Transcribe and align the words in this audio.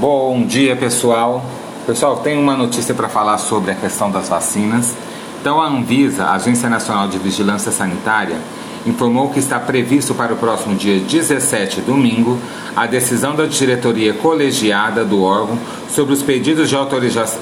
Bom 0.00 0.46
dia, 0.46 0.74
pessoal. 0.74 1.44
Pessoal, 1.86 2.16
tem 2.20 2.38
uma 2.38 2.56
notícia 2.56 2.94
para 2.94 3.06
falar 3.06 3.36
sobre 3.36 3.70
a 3.70 3.74
questão 3.74 4.10
das 4.10 4.30
vacinas. 4.30 4.94
Então, 5.38 5.60
a 5.60 5.66
Anvisa, 5.66 6.24
a 6.24 6.36
Agência 6.36 6.70
Nacional 6.70 7.06
de 7.06 7.18
Vigilância 7.18 7.70
Sanitária, 7.70 8.38
informou 8.86 9.28
que 9.28 9.38
está 9.38 9.60
previsto 9.60 10.14
para 10.14 10.32
o 10.32 10.38
próximo 10.38 10.74
dia 10.74 10.98
17, 11.00 11.82
domingo, 11.82 12.38
a 12.74 12.86
decisão 12.86 13.36
da 13.36 13.44
diretoria 13.44 14.14
colegiada 14.14 15.04
do 15.04 15.22
órgão 15.22 15.58
sobre 15.90 16.14
os 16.14 16.22
pedidos 16.22 16.70
de 16.70 16.76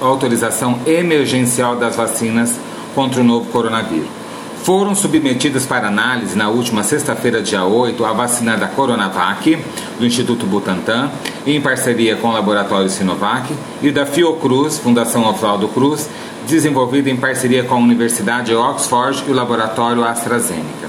autorização 0.00 0.78
emergencial 0.86 1.76
das 1.76 1.94
vacinas 1.94 2.58
contra 2.94 3.20
o 3.20 3.24
novo 3.24 3.50
coronavírus. 3.50 4.25
Foram 4.66 4.96
submetidas 4.96 5.64
para 5.64 5.86
análise 5.86 6.36
na 6.36 6.48
última 6.48 6.82
sexta-feira, 6.82 7.40
dia 7.40 7.64
8, 7.64 8.04
a 8.04 8.12
vacina 8.12 8.56
da 8.56 8.66
Coronavac, 8.66 9.56
do 9.96 10.04
Instituto 10.04 10.44
Butantan, 10.44 11.08
em 11.46 11.60
parceria 11.60 12.16
com 12.16 12.26
o 12.26 12.32
laboratório 12.32 12.90
Sinovac, 12.90 13.54
e 13.80 13.92
da 13.92 14.04
Fiocruz, 14.04 14.76
Fundação 14.76 15.24
Oswaldo 15.24 15.68
Cruz, 15.68 16.10
desenvolvida 16.48 17.08
em 17.08 17.16
parceria 17.16 17.62
com 17.62 17.76
a 17.76 17.78
Universidade 17.78 18.46
de 18.46 18.56
Oxford 18.56 19.22
e 19.28 19.30
o 19.30 19.34
laboratório 19.34 20.04
AstraZeneca. 20.04 20.88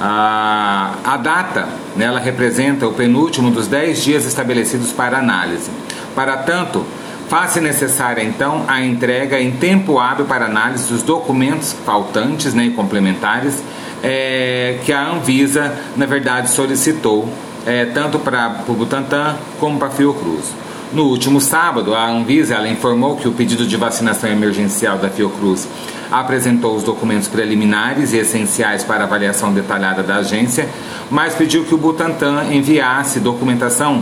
A, 0.00 0.92
a 1.04 1.16
data 1.16 1.68
né, 1.96 2.16
representa 2.22 2.86
o 2.86 2.92
penúltimo 2.92 3.50
dos 3.50 3.66
10 3.66 4.00
dias 4.00 4.24
estabelecidos 4.24 4.92
para 4.92 5.18
análise. 5.18 5.72
Para 6.14 6.36
tanto, 6.36 6.86
Faz-se 7.28 7.60
necessária, 7.60 8.22
então, 8.22 8.64
a 8.68 8.80
entrega 8.84 9.40
em 9.40 9.50
tempo 9.50 9.98
hábil 9.98 10.26
para 10.26 10.44
análise 10.44 10.92
dos 10.92 11.02
documentos 11.02 11.72
faltantes 11.84 12.54
né, 12.54 12.66
e 12.66 12.70
complementares 12.70 13.62
é, 14.02 14.78
que 14.84 14.92
a 14.92 15.08
Anvisa, 15.10 15.74
na 15.96 16.06
verdade, 16.06 16.48
solicitou, 16.50 17.28
é, 17.66 17.86
tanto 17.86 18.20
para 18.20 18.62
o 18.68 18.72
Butantan 18.74 19.34
como 19.58 19.76
para 19.76 19.88
a 19.88 19.90
Fiocruz. 19.90 20.54
No 20.92 21.06
último 21.06 21.40
sábado, 21.40 21.96
a 21.96 22.08
Anvisa 22.08 22.54
ela 22.54 22.68
informou 22.68 23.16
que 23.16 23.26
o 23.26 23.32
pedido 23.32 23.66
de 23.66 23.76
vacinação 23.76 24.30
emergencial 24.30 24.96
da 24.98 25.10
Fiocruz 25.10 25.66
apresentou 26.12 26.76
os 26.76 26.84
documentos 26.84 27.26
preliminares 27.26 28.12
e 28.12 28.18
essenciais 28.18 28.84
para 28.84 29.02
avaliação 29.02 29.52
detalhada 29.52 30.04
da 30.04 30.18
agência, 30.18 30.68
mas 31.10 31.34
pediu 31.34 31.64
que 31.64 31.74
o 31.74 31.78
Butantan 31.78 32.44
enviasse 32.52 33.18
documentação 33.18 34.00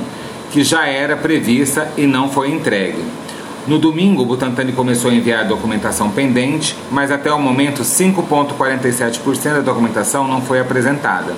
que 0.55 0.63
já 0.63 0.87
era 0.87 1.17
prevista 1.17 1.89
e 1.97 2.07
não 2.07 2.31
foi 2.31 2.49
entregue. 2.49 3.03
No 3.67 3.77
domingo, 3.77 4.23
o 4.23 4.25
Butantan 4.25 4.71
começou 4.71 5.11
a 5.11 5.15
enviar 5.15 5.41
a 5.41 5.49
documentação 5.49 6.11
pendente, 6.11 6.77
mas 6.93 7.11
até 7.11 7.33
o 7.33 7.41
momento 7.41 7.83
5,47% 7.83 9.53
da 9.55 9.61
documentação 9.63 10.29
não 10.29 10.41
foi 10.41 10.61
apresentada. 10.61 11.35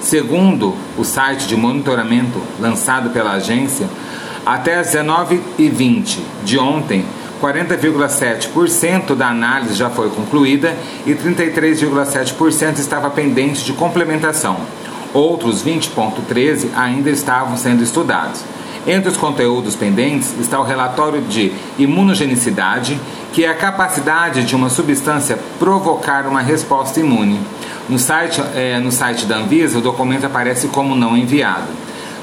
Segundo 0.00 0.76
o 0.96 1.02
site 1.02 1.48
de 1.48 1.56
monitoramento 1.56 2.40
lançado 2.60 3.10
pela 3.10 3.32
agência, 3.32 3.88
até 4.46 4.76
as 4.76 4.94
19h20 4.94 6.20
de 6.44 6.56
ontem, 6.56 7.04
40,7% 7.42 9.16
da 9.16 9.30
análise 9.30 9.74
já 9.74 9.90
foi 9.90 10.10
concluída 10.10 10.76
e 11.04 11.12
33,7% 11.12 12.78
estava 12.78 13.10
pendente 13.10 13.64
de 13.64 13.72
complementação. 13.72 14.58
Outros 15.12 15.64
20,13% 15.64 16.68
ainda 16.76 17.10
estavam 17.10 17.56
sendo 17.56 17.82
estudados. 17.82 18.44
Entre 18.86 19.10
os 19.10 19.16
conteúdos 19.16 19.74
pendentes 19.74 20.34
está 20.38 20.58
o 20.58 20.64
relatório 20.64 21.20
de 21.22 21.52
imunogenicidade, 21.78 22.98
que 23.32 23.44
é 23.44 23.48
a 23.48 23.54
capacidade 23.54 24.44
de 24.44 24.56
uma 24.56 24.70
substância 24.70 25.38
provocar 25.58 26.26
uma 26.26 26.40
resposta 26.40 26.98
imune. 26.98 27.38
No 27.88 27.98
site, 27.98 28.42
é, 28.54 28.78
no 28.78 28.90
site 28.90 29.26
da 29.26 29.36
Anvisa, 29.36 29.78
o 29.78 29.82
documento 29.82 30.24
aparece 30.24 30.68
como 30.68 30.94
não 30.94 31.16
enviado. 31.16 31.68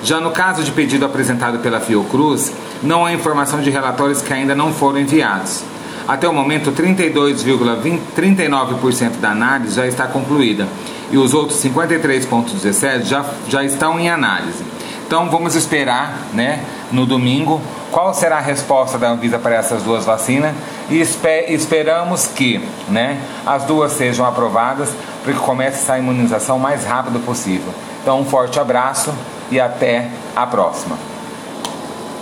Já 0.04 0.20
no 0.20 0.32
caso 0.32 0.64
de 0.64 0.72
pedido 0.72 1.06
apresentado 1.06 1.60
pela 1.60 1.80
Fiocruz, 1.80 2.52
não 2.82 3.06
há 3.06 3.14
informação 3.14 3.62
de 3.62 3.70
relatórios 3.70 4.22
que 4.22 4.34
ainda 4.34 4.56
não 4.56 4.74
foram 4.74 5.00
enviados. 5.00 5.64
Até 6.08 6.28
o 6.28 6.34
momento, 6.34 6.72
32,39% 6.72 9.20
da 9.20 9.32
análise 9.32 9.76
já 9.76 9.86
está 9.86 10.08
concluída 10.08 10.68
e 11.12 11.18
os 11.18 11.34
outros 11.34 11.62
53,17% 11.62 13.04
já, 13.04 13.26
já 13.50 13.62
estão 13.64 14.00
em 14.00 14.10
análise. 14.10 14.77
Então 15.08 15.30
vamos 15.30 15.56
esperar, 15.56 16.18
né, 16.34 16.60
no 16.92 17.06
domingo, 17.06 17.62
qual 17.94 18.14
será 18.14 18.40
a 18.40 18.42
resposta 18.42 18.98
da 18.98 19.08
Anvisa 19.08 19.40
para 19.40 19.56
essas 19.56 19.82
duas 19.82 20.04
vacinas 20.04 20.54
e 20.90 21.00
esper 21.00 21.50
esperamos 21.50 22.28
que, 22.28 22.62
né, 22.90 23.18
as 23.46 23.64
duas 23.64 23.94
sejam 23.94 24.26
aprovadas 24.26 24.90
para 25.24 25.32
que 25.32 25.40
comece 25.40 25.90
a 25.90 25.98
imunização 25.98 26.58
o 26.58 26.60
mais 26.60 26.86
rápido 26.86 27.24
possível. 27.24 27.74
Então 28.02 28.20
um 28.20 28.26
forte 28.26 28.60
abraço 28.60 29.14
e 29.50 29.62
até 29.62 30.10
a 30.36 30.46
próxima. 30.46 30.98